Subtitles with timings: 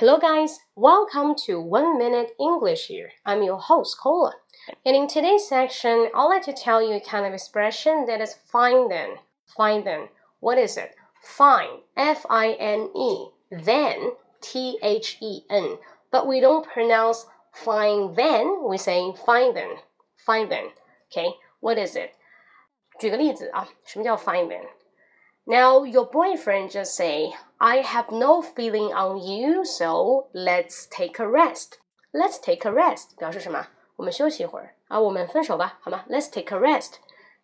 [0.00, 0.58] Hello, guys.
[0.74, 3.10] Welcome to One Minute English here.
[3.24, 4.34] I'm your host, Cola.
[4.84, 8.36] And in today's section, I'd like to tell you a kind of expression that is
[8.46, 9.16] fine then.
[9.56, 10.08] Fine then.
[10.40, 10.94] What is it?
[11.22, 11.80] Fine.
[11.96, 13.28] F I N E.
[13.50, 14.12] Then.
[14.40, 15.78] T H E N.
[16.10, 18.68] But we don't pronounce fine then.
[18.68, 19.76] We say fine then.
[20.16, 20.66] Fine then.
[21.10, 21.34] Okay.
[21.60, 22.12] What is it?
[22.98, 24.48] 举个例子啊，什么叫 fine
[25.46, 31.26] then？now, your boyfriend just say, I have no feeling on you, so let's take a
[31.26, 31.78] rest.
[32.12, 33.66] Let's take a rest 表示什么？
[33.96, 36.04] 我们休息一会儿啊，我们分手吧，好吗？
[36.08, 36.94] Let's take a rest.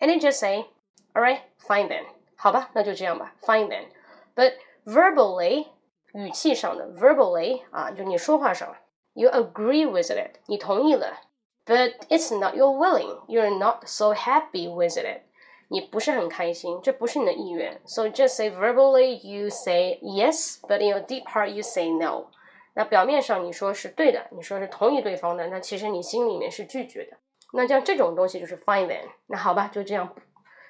[0.00, 0.66] And he just say,
[1.14, 2.04] all right, fine then.
[2.36, 3.86] 好吧，那就这样吧，fine then.
[4.34, 4.54] But
[4.86, 5.66] verbally
[6.12, 8.74] 语气上的 verbally 啊，就你说话上，
[9.14, 11.18] you agree with it，你同意了。
[11.66, 13.26] But it's not your willing.
[13.26, 15.22] You're not so happy with it.
[15.68, 17.80] 你不是很开心，这不是你的意愿。
[17.84, 22.26] So just say verbally you say yes, but in your deep heart you say no。
[22.74, 27.16] 那表面上你说是对的，你说是同意对方的，那其实你心里面是拒绝的。
[27.52, 29.02] 那像这种东西就是 fine then。
[29.26, 30.14] 那好吧，就这样，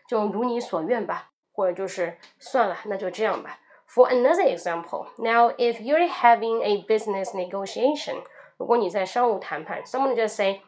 [0.08, 3.60] 就如你所愿吧，或者就是算了，那就这样吧。
[3.88, 8.22] For another example, now if you're having a business negotiation，
[8.56, 10.60] 如果你在商务谈判，someone just say,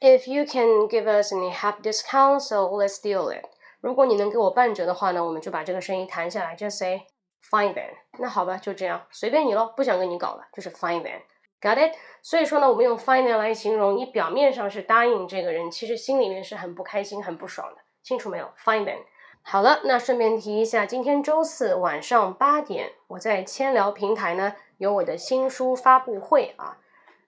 [0.00, 3.44] if you can give us any half discount, so let's deal it。
[3.81, 6.55] 如果你能给我半折的话呢，我们就把这个生意谈下来。
[6.55, 7.03] Just say
[7.49, 7.91] fine then。
[8.19, 11.21] 那好吧，就这样，随便你喽，不想跟你搞了，就是 fine then。
[11.61, 11.95] Got it？
[12.21, 17.81] 所以说呢，我们用 fine then 来形容，你表面上是答应这个人，其实心里面是很不开心、很不爽的。
[18.01, 18.97] 清楚没有？Fine then。
[19.41, 26.77] 好了，那顺便提一下，今天周四晚上八点，我在千聊平台呢有我的新书发布会啊，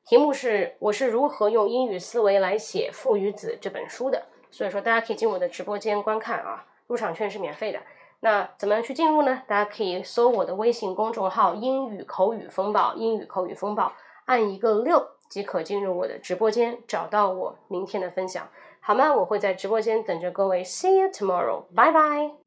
[0.06, 4.26] 题目是我是如何用英语思维来写《父与子》这本书的。
[4.52, 7.80] 所以说，大家可以进我的直播间观看啊，入场券是免费的。
[8.20, 9.42] 那怎么样去进入呢？
[9.48, 13.92] 大家可以搜我的微信公众号“英语口语风暴”，英语口语风暴，
[14.26, 18.48] 按一个六即可进入我的直播间，找到我明天的分享，
[18.80, 19.12] 好吗？
[19.16, 20.64] 我会在直播间等着各位。
[20.64, 21.64] See you tomorrow.
[21.76, 22.41] 拜拜